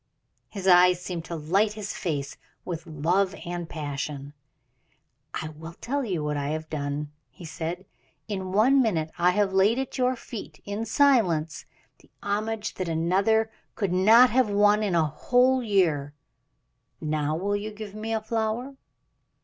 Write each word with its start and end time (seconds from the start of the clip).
His 0.49 0.67
eyes 0.67 0.99
seemed 0.99 1.25
to 1.25 1.35
light 1.35 1.73
his 1.73 1.93
face 1.95 2.35
with 2.65 2.87
love 2.87 3.35
and 3.45 3.69
passion. 3.69 4.33
"I 5.35 5.49
will 5.49 5.73
tell 5.79 6.03
you 6.03 6.23
what 6.23 6.37
I 6.37 6.47
have 6.47 6.71
done," 6.71 7.11
he 7.29 7.45
said. 7.45 7.85
"In 8.27 8.51
one 8.51 8.81
minute 8.81 9.11
I 9.19 9.29
have 9.29 9.53
laid 9.53 9.77
at 9.77 9.99
your 9.99 10.15
feet, 10.15 10.59
in 10.65 10.85
silence, 10.87 11.65
the 11.99 12.09
homage 12.23 12.73
that 12.73 12.89
another 12.89 13.51
could 13.75 13.93
not 13.93 14.31
have 14.31 14.49
won 14.49 14.81
in 14.81 14.95
a 14.95 15.05
whole 15.05 15.61
year. 15.61 16.15
Now 16.99 17.35
will 17.35 17.55
you 17.55 17.69
give 17.69 17.93
me 17.93 18.11
a 18.11 18.21
flower?" 18.21 18.77